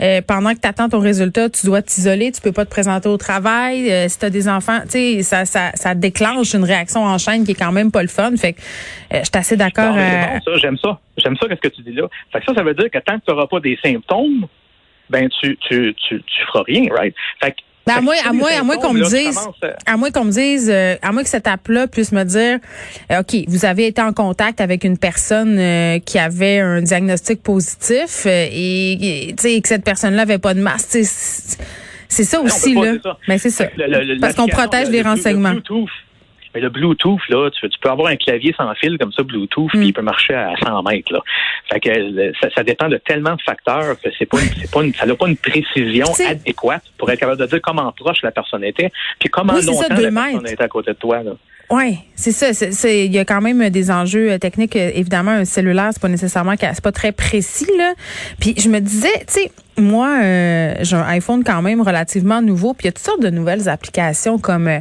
euh, 0.00 0.22
pendant 0.26 0.54
que 0.54 0.60
tu 0.60 0.66
attends 0.66 0.88
ton 0.88 1.00
résultat, 1.00 1.50
tu 1.50 1.66
dois 1.66 1.82
t'isoler, 1.82 2.32
tu 2.32 2.40
peux 2.40 2.52
pas 2.52 2.64
te 2.64 2.70
présenter 2.70 3.08
au 3.10 3.18
travail. 3.18 3.92
Euh, 3.92 4.08
si 4.08 4.18
tu 4.18 4.24
as 4.24 4.30
des 4.30 4.48
enfants, 4.48 4.78
tu 4.84 4.92
sais, 4.92 5.22
ça, 5.22 5.44
ça, 5.44 5.72
ça 5.74 5.94
déclenche 5.94 6.54
une 6.54 6.64
réaction 6.64 7.04
en 7.04 7.18
chaîne 7.18 7.44
qui 7.44 7.50
est 7.50 7.54
quand 7.54 7.72
même 7.72 7.90
pas 7.92 8.00
le 8.00 8.08
fun. 8.08 8.34
Fait 8.36 8.54
que 8.54 8.60
je 9.10 9.18
suis 9.18 9.30
assez 9.34 9.56
d'accord. 9.58 9.94
Bon, 9.94 10.56
j'aime 10.56 10.78
ça. 10.78 10.98
J'aime 11.18 11.36
ça, 11.36 11.48
qu'est-ce 11.48 11.60
que 11.60 11.68
tu 11.68 11.82
dis 11.82 11.92
là. 11.92 12.08
Fait 12.32 12.40
que 12.40 12.46
ça, 12.46 12.54
ça 12.54 12.62
veut 12.62 12.74
dire 12.74 12.90
que 12.90 12.98
tant 12.98 13.18
que 13.18 13.24
tu 13.26 13.30
n'auras 13.30 13.46
pas 13.46 13.60
des 13.60 13.78
symptômes, 13.82 14.46
ben 15.10 15.28
tu, 15.40 15.56
tu, 15.68 15.94
tu, 15.94 16.22
tu 16.22 16.46
feras 16.46 16.64
rien, 16.66 16.86
right? 16.90 17.14
Fait 17.40 17.52
que 17.52 17.56
ben, 17.86 17.98
à 17.98 18.00
moins, 18.00 18.16
à 18.24 18.32
moins, 18.32 18.50
à 18.50 18.62
moins 18.64 18.78
qu'on 18.78 18.92
me 18.92 19.04
dise, 19.04 19.38
à 19.86 19.96
moins 19.96 20.10
qu'on 20.10 20.24
me 20.24 20.32
dise, 20.32 20.68
euh, 20.68 20.96
à 21.02 21.12
moins 21.12 21.22
que 21.22 21.28
cette 21.28 21.46
app-là 21.46 21.86
puisse 21.86 22.10
me 22.10 22.24
dire, 22.24 22.58
euh, 23.12 23.20
ok, 23.20 23.44
vous 23.46 23.64
avez 23.64 23.86
été 23.86 24.02
en 24.02 24.12
contact 24.12 24.60
avec 24.60 24.82
une 24.82 24.98
personne 24.98 25.56
euh, 25.56 26.00
qui 26.00 26.18
avait 26.18 26.58
un 26.58 26.82
diagnostic 26.82 27.44
positif 27.44 28.26
et, 28.26 29.34
tu 29.38 29.40
sais 29.40 29.60
que 29.60 29.68
cette 29.68 29.84
personne-là 29.84 30.22
avait 30.22 30.38
pas 30.38 30.54
de 30.54 30.60
masque. 30.60 30.98
C'est 32.08 32.24
ça 32.24 32.40
aussi 32.40 32.74
là. 32.74 32.94
Mais 33.28 33.38
c'est 33.38 33.50
ça. 33.50 33.66
Parce 34.20 34.34
qu'on 34.34 34.48
protège 34.48 34.90
les 34.90 35.02
renseignements. 35.02 35.54
Mais 36.56 36.62
le 36.62 36.70
Bluetooth, 36.70 37.20
là, 37.28 37.50
tu, 37.50 37.68
peux 37.82 37.90
avoir 37.90 38.08
un 38.08 38.16
clavier 38.16 38.54
sans 38.56 38.74
fil 38.76 38.96
comme 38.96 39.12
ça, 39.12 39.22
Bluetooth, 39.22 39.68
puis 39.68 39.78
mm. 39.78 39.82
il 39.82 39.92
peut 39.92 40.00
marcher 40.00 40.32
à 40.32 40.54
100 40.64 40.82
mètres. 40.84 41.12
Là. 41.12 41.20
Fait 41.70 41.80
que 41.80 42.32
ça, 42.54 42.62
dépend 42.62 42.88
de 42.88 42.96
tellement 42.96 43.34
de 43.34 43.42
facteurs 43.42 44.00
que 44.00 44.08
c'est 44.18 44.24
pas, 44.24 44.38
c'est 44.38 44.70
pas 44.70 44.80
ça 44.98 45.04
n'a 45.04 45.14
pas 45.14 45.28
une 45.28 45.36
précision 45.36 46.06
adéquate 46.26 46.82
pour 46.96 47.10
être 47.10 47.20
capable 47.20 47.38
de 47.42 47.44
dire 47.44 47.60
comment 47.62 47.92
proche 47.92 48.22
la 48.22 48.30
personne 48.30 48.64
était, 48.64 48.90
puis 49.18 49.28
comment 49.28 49.52
longtemps 49.52 49.82
la 49.90 50.10
personne 50.10 50.48
était 50.48 50.62
à 50.62 50.68
côté 50.68 50.92
de 50.92 50.96
toi. 50.96 51.22
Là. 51.22 51.32
Oui, 51.68 51.98
c'est 52.14 52.32
ça. 52.32 52.54
C'est, 52.54 53.04
il 53.04 53.12
y 53.12 53.18
a 53.18 53.26
quand 53.26 53.42
même 53.42 53.68
des 53.68 53.90
enjeux 53.90 54.32
euh, 54.32 54.38
techniques. 54.38 54.76
Évidemment, 54.76 55.32
un 55.32 55.44
cellulaire, 55.44 55.90
c'est 55.92 56.00
pas 56.00 56.08
nécessairement, 56.08 56.54
c'est 56.58 56.82
pas 56.82 56.92
très 56.92 57.12
précis 57.12 57.68
là. 57.76 57.92
Puis 58.40 58.54
je 58.56 58.70
me 58.70 58.80
disais, 58.80 59.12
tu 59.26 59.42
sais, 59.42 59.50
moi, 59.78 60.20
euh, 60.22 60.74
j'ai 60.80 60.96
un 60.96 61.06
iPhone 61.08 61.44
quand 61.44 61.60
même 61.60 61.80
relativement 61.80 62.40
nouveau, 62.40 62.72
puis 62.72 62.84
il 62.84 62.86
y 62.86 62.88
a 62.88 62.92
toutes 62.92 63.04
sortes 63.04 63.22
de 63.22 63.30
nouvelles 63.30 63.68
applications 63.68 64.38
comme 64.38 64.68
euh, 64.68 64.80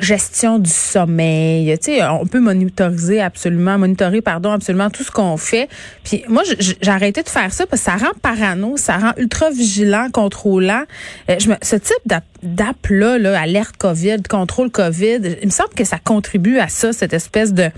gestion 0.00 0.58
du 0.58 0.70
sommeil. 0.70 1.78
Tu 1.78 1.94
sais, 1.94 2.04
on 2.04 2.26
peut 2.26 2.40
monitoriser 2.40 3.20
absolument, 3.20 3.78
monitorer 3.78 4.20
pardon 4.20 4.52
absolument 4.52 4.90
tout 4.90 5.02
ce 5.02 5.10
qu'on 5.10 5.36
fait. 5.36 5.68
Puis 6.04 6.24
moi, 6.28 6.42
j'ai 6.58 6.76
arrêté 6.90 7.22
de 7.22 7.28
faire 7.28 7.52
ça 7.52 7.66
parce 7.66 7.82
que 7.82 7.90
ça 7.90 7.96
rend 7.96 8.12
parano, 8.20 8.76
ça 8.76 8.98
rend 8.98 9.12
ultra 9.16 9.50
vigilant, 9.50 10.08
contrôlant. 10.12 10.82
Euh, 11.30 11.36
je 11.38 11.48
me, 11.48 11.54
ce 11.62 11.76
type 11.76 11.94
d'app 12.42 12.86
là, 12.90 13.18
là, 13.18 13.40
alerte 13.40 13.76
Covid, 13.78 14.22
contrôle 14.28 14.70
Covid, 14.70 15.20
il 15.40 15.46
me 15.46 15.52
semble 15.52 15.74
que 15.74 15.84
ça 15.84 15.98
contribue 16.02 16.58
à 16.58 16.68
ça, 16.68 16.92
cette 16.92 17.14
espèce 17.14 17.54
de 17.54 17.70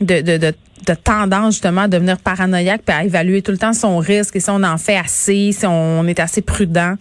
de, 0.00 0.20
de, 0.20 0.38
de 0.38 0.52
de 0.86 0.94
tendance 0.94 1.54
justement 1.54 1.82
à 1.82 1.88
devenir 1.88 2.16
paranoïaque 2.18 2.82
puis 2.86 2.96
à 2.96 3.04
évaluer 3.04 3.42
tout 3.42 3.52
le 3.52 3.58
temps 3.58 3.72
son 3.72 3.98
risque 3.98 4.36
et 4.36 4.40
si 4.40 4.50
on 4.50 4.62
en 4.62 4.78
fait 4.78 4.96
assez, 4.96 5.52
si 5.52 5.66
on 5.66 6.06
est 6.06 6.20
assez 6.20 6.42
prudent? 6.42 6.94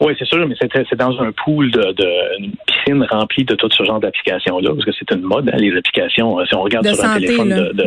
Oui, 0.00 0.14
c'est 0.18 0.24
sûr, 0.24 0.48
mais 0.48 0.54
c'est 0.58 0.96
dans 0.96 1.20
un 1.20 1.30
pool 1.32 1.70
de, 1.70 1.92
de 1.92 2.50
piscine 2.90 3.06
remplie 3.10 3.44
de 3.44 3.54
tout 3.54 3.68
ce 3.70 3.84
genre 3.84 4.00
d'applications-là, 4.00 4.70
parce 4.70 4.84
que 4.84 4.92
c'est 4.92 5.10
une 5.12 5.22
mode, 5.22 5.48
hein, 5.52 5.56
les 5.56 5.76
applications. 5.76 6.44
Si 6.46 6.54
on 6.54 6.62
regarde 6.62 6.86
sur 6.86 7.04
un 7.04 7.14
téléphone 7.14 7.48
de, 7.48 7.72
de, 7.72 7.84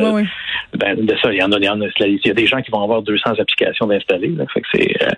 Ben, 0.78 1.06
de 1.06 1.16
ça, 1.22 1.32
il 1.32 1.40
y 1.40 1.44
en 1.44 1.52
a, 1.52 1.58
il 1.58 1.66
y 1.66 1.70
en 1.70 1.82
a, 1.82 1.86
il 2.00 2.20
y 2.24 2.30
a 2.30 2.34
des 2.34 2.48
gens 2.48 2.62
qui 2.62 2.72
vont 2.72 2.84
avoir 2.84 3.02
200 3.02 3.32
applications 3.40 3.88
d'installer. 3.88 4.34
Que 4.34 4.62
c'est 4.74 5.04
euh, 5.04 5.10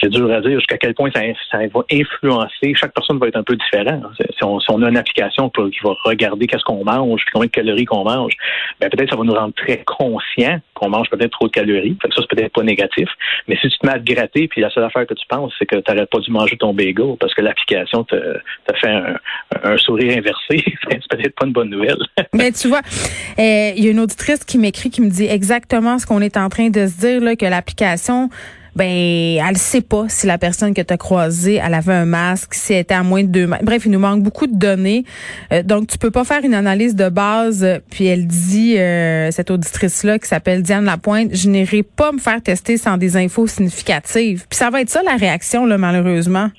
c'est 0.00 0.08
dur 0.10 0.30
à 0.32 0.40
dire 0.40 0.58
jusqu'à 0.58 0.78
quel 0.78 0.94
point 0.94 1.10
ça, 1.14 1.20
ça, 1.50 1.58
va 1.58 1.80
influencer. 1.90 2.74
Chaque 2.74 2.94
personne 2.94 3.18
va 3.18 3.28
être 3.28 3.36
un 3.36 3.42
peu 3.42 3.56
différent. 3.56 4.00
Si 4.18 4.44
on, 4.44 4.60
si 4.60 4.70
on 4.70 4.82
a 4.82 4.88
une 4.88 4.96
application 4.96 5.50
qui 5.50 5.78
va 5.82 5.94
regarder 6.04 6.46
qu'est-ce 6.46 6.64
qu'on 6.64 6.84
mange, 6.84 7.20
puis 7.24 7.32
combien 7.32 7.46
de 7.46 7.52
calories 7.52 7.84
qu'on 7.84 8.04
mange, 8.04 8.32
ben 8.80 8.88
peut-être 8.90 9.10
ça 9.10 9.16
va 9.16 9.24
nous 9.24 9.34
rendre 9.34 9.54
très 9.54 9.82
conscients 9.84 10.60
qu'on 10.74 10.88
mange 10.88 11.08
peut-être 11.10 11.32
trop 11.32 11.46
de 11.46 11.52
calories. 11.52 11.96
Fait 12.00 12.08
que 12.08 12.14
ça, 12.14 12.22
c'est 12.22 12.36
peut-être 12.36 12.52
pas 12.52 12.62
négatif. 12.62 13.08
Mais 13.48 13.56
si 13.56 13.68
tu 13.68 13.78
te 13.78 13.86
mets 13.86 13.94
à 13.94 13.98
te 13.98 14.04
gratter, 14.04 14.48
puis 14.48 14.60
la 14.60 14.70
seule 14.70 14.84
affaire 14.84 15.06
que 15.06 15.14
tu 15.14 15.26
penses, 15.28 15.52
c'est 15.58 15.66
que 15.66 15.76
tu 15.76 15.92
n'aurais 15.92 16.06
pas 16.06 16.18
dû 16.18 16.30
manger 16.30 16.56
ton 16.56 16.72
bagel 16.72 17.16
parce 17.18 17.34
que 17.34 17.42
l'application 17.42 18.06
t'a 18.66 18.74
fait 18.74 18.88
un, 18.88 19.16
un, 19.62 19.76
sourire 19.76 20.18
inversé, 20.18 20.64
c'est 20.90 21.08
peut-être 21.08 21.34
pas 21.34 21.46
une 21.46 21.52
bonne 21.52 21.70
nouvelle. 21.70 21.98
Mais 22.32 22.52
tu 22.52 22.68
vois, 22.68 22.80
euh, 23.38 23.72
il 23.76 23.84
y 23.84 23.88
a 23.88 23.90
une 23.90 24.00
auditrice 24.00 24.44
qui 24.44 24.58
m'écrit 24.58 24.90
qui 24.90 25.00
me 25.00 25.10
dit 25.10 25.26
exactement 25.26 25.98
ce 25.98 26.06
qu'on 26.06 26.20
est 26.20 26.36
en 26.36 26.48
train 26.48 26.70
de 26.70 26.86
se 26.86 27.00
dire, 27.00 27.20
là, 27.20 27.36
que 27.36 27.46
l'application 27.46 28.30
ben 28.76 29.38
elle 29.48 29.56
sait 29.56 29.80
pas 29.80 30.08
si 30.08 30.26
la 30.26 30.38
personne 30.38 30.74
que 30.74 30.82
tu 30.82 30.92
as 30.92 30.96
croisée, 30.96 31.60
elle 31.64 31.74
avait 31.74 31.92
un 31.92 32.04
masque, 32.04 32.54
si 32.54 32.72
elle 32.72 32.80
était 32.80 32.94
à 32.94 33.02
moins 33.02 33.22
de 33.22 33.28
deux 33.28 33.46
mètres. 33.46 33.64
Bref, 33.64 33.82
il 33.84 33.92
nous 33.92 33.98
manque 33.98 34.22
beaucoup 34.22 34.46
de 34.46 34.56
données. 34.56 35.04
Euh, 35.52 35.62
donc, 35.62 35.86
tu 35.86 35.98
peux 35.98 36.10
pas 36.10 36.24
faire 36.24 36.44
une 36.44 36.54
analyse 36.54 36.94
de 36.94 37.08
base. 37.08 37.66
Puis 37.90 38.06
elle 38.06 38.26
dit, 38.26 38.76
euh, 38.78 39.30
cette 39.30 39.50
auditrice-là 39.50 40.18
qui 40.18 40.28
s'appelle 40.28 40.62
Diane 40.62 40.84
Lapointe, 40.84 41.34
je 41.34 41.48
n'irai 41.48 41.82
pas 41.82 42.12
me 42.12 42.18
faire 42.18 42.42
tester 42.42 42.76
sans 42.76 42.96
des 42.96 43.16
infos 43.16 43.46
significatives. 43.46 44.46
Puis 44.48 44.56
ça 44.56 44.70
va 44.70 44.80
être 44.80 44.90
ça 44.90 45.02
la 45.02 45.16
réaction, 45.16 45.66
là, 45.66 45.78
malheureusement. 45.78 46.50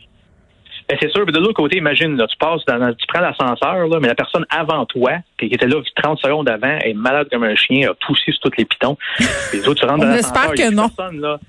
Ben 0.88 0.98
c'est 1.02 1.10
sûr, 1.12 1.24
mais 1.26 1.32
de 1.32 1.40
l'autre 1.40 1.54
côté, 1.54 1.78
imagine, 1.78 2.16
là, 2.16 2.28
tu 2.28 2.38
passes 2.38 2.64
dans, 2.66 2.94
tu 2.94 3.08
prends 3.08 3.22
l'ascenseur, 3.22 3.88
là, 3.88 4.00
mais 4.00 4.08
la 4.08 4.16
personne 4.16 4.46
avant 4.50 4.86
toi, 4.86 5.14
qui 5.40 5.48
était 5.48 5.68
là 5.68 5.82
30 5.96 6.20
secondes 6.20 6.48
avant, 6.48 6.78
est 6.78 6.94
malade 6.94 7.28
comme 7.32 7.44
un 7.44 7.56
chien, 7.56 7.90
a 7.90 7.94
poussé 7.94 8.32
sur 8.32 8.40
tous 8.42 8.58
les 8.58 8.66
pitons. 8.66 8.98
Les 9.52 9.68
autres, 9.68 9.82
tu 9.82 9.86
rentres 9.86 10.06
dans 10.06 10.12
l'ascenseur, 10.12 10.54
que 10.54 10.72
non. 10.72 10.90
là, 11.20 11.40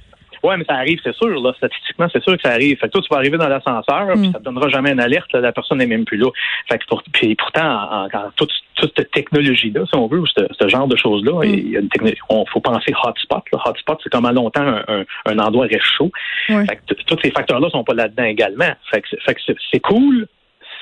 Ouais, 0.46 0.56
mais 0.56 0.64
ça 0.64 0.74
arrive, 0.74 1.00
c'est 1.02 1.14
sûr, 1.14 1.40
là. 1.40 1.52
Statistiquement, 1.56 2.06
c'est 2.12 2.22
sûr 2.22 2.36
que 2.36 2.42
ça 2.42 2.52
arrive. 2.52 2.78
Fait 2.78 2.86
que 2.86 2.92
toi, 2.92 3.02
tu 3.02 3.08
vas 3.10 3.16
arriver 3.16 3.36
dans 3.36 3.48
l'ascenseur, 3.48 4.12
puis 4.14 4.28
mm. 4.28 4.32
ça 4.32 4.38
te 4.38 4.44
donnera 4.44 4.68
jamais 4.68 4.92
une 4.92 5.00
alerte, 5.00 5.32
la 5.32 5.50
personne 5.50 5.78
n'est 5.78 5.86
même 5.86 6.04
plus 6.04 6.18
là. 6.18 6.28
Fait 6.70 6.78
que 6.78 6.86
pour, 6.86 7.02
puis 7.12 7.34
pourtant, 7.34 8.04
en, 8.04 8.08
toute, 8.36 8.52
cette 8.78 9.10
technologie-là, 9.10 9.84
si 9.86 9.96
on 9.96 10.06
veut, 10.06 10.22
ce, 10.36 10.68
genre 10.68 10.86
de 10.86 10.96
choses-là, 10.96 11.40
mm. 11.40 11.44
il 11.44 11.70
y 11.70 11.76
a 11.76 11.80
une 11.80 11.88
technologie. 11.88 12.20
On 12.28 12.46
faut 12.46 12.60
penser 12.60 12.92
hotspot. 13.02 13.42
Là. 13.52 13.58
Hotspot, 13.64 13.98
c'est 14.04 14.10
comment 14.10 14.30
longtemps 14.30 14.62
un, 14.62 15.04
un, 15.26 15.38
endroit 15.40 15.66
reste 15.66 15.82
chaud. 15.82 16.12
Fait 16.46 16.78
que 16.86 16.94
tous 16.94 17.18
ces 17.22 17.32
facteurs-là 17.32 17.68
sont 17.70 17.82
pas 17.82 17.94
là-dedans 17.94 18.24
également. 18.24 18.70
Fait 18.92 19.00
que, 19.00 19.08
fait 19.24 19.34
que 19.34 19.40
c'est 19.72 19.80
cool, 19.80 20.28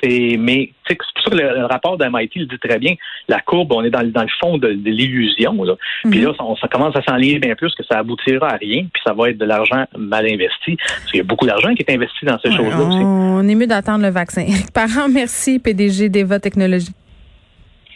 mais 0.03 0.71
c'est 0.87 0.97
pour 0.97 1.23
ça 1.23 1.29
que 1.31 1.35
le, 1.35 1.65
rapport 1.65 1.97
d'MIT 1.97 2.31
le 2.35 2.45
dit 2.45 2.59
très 2.59 2.79
bien. 2.79 2.95
La 3.27 3.39
courbe, 3.39 3.71
on 3.71 3.83
est 3.83 3.89
dans, 3.89 4.03
dans 4.03 4.21
le 4.21 4.29
fond 4.39 4.57
de, 4.57 4.67
l'illusion. 4.67 5.63
Là. 5.63 5.75
Puis 6.09 6.21
là, 6.21 6.29
mhm. 6.29 6.55
ça, 6.61 6.67
commence 6.67 6.95
à 6.95 7.01
s'enligner 7.01 7.39
bien 7.39 7.55
plus 7.55 7.73
que 7.75 7.83
ça 7.83 7.99
aboutira 7.99 8.49
à 8.49 8.57
rien, 8.57 8.85
puis 8.91 9.01
ça 9.05 9.13
va 9.13 9.29
être 9.29 9.37
de 9.37 9.45
l'argent 9.45 9.85
mal 9.97 10.25
investi. 10.25 10.77
Parce 10.77 11.11
qu'il 11.11 11.17
y 11.17 11.21
a 11.21 11.23
beaucoup 11.23 11.45
d'argent 11.45 11.73
qui 11.73 11.83
est 11.83 11.91
investi 11.91 12.25
dans 12.25 12.39
ces 12.39 12.51
choses-là 12.51 12.81
aussi. 12.81 12.99
On 12.99 13.47
est 13.47 13.55
mieux 13.55 13.67
d'attendre 13.67 14.03
le 14.03 14.11
vaccin. 14.11 14.45
Parents, 14.73 15.09
merci, 15.09 15.59
PDG 15.59 16.09
d'Eva 16.09 16.39
Technologies. 16.39 16.93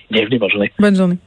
Bienvenue, 0.10 0.40
bonne 0.40 0.50
journée. 0.50 0.72
Bonne 0.80 0.96
journée. 0.96 1.18